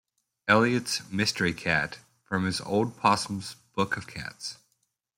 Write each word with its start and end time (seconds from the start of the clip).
Eliot's 0.47 1.07
"mystery 1.11 1.53
cat", 1.53 1.99
from 2.23 2.45
his 2.45 2.59
"Old 2.61 2.97
Possum's 2.97 3.53
Book 3.75 3.97
of 3.97 4.07
Cats". 4.07 4.57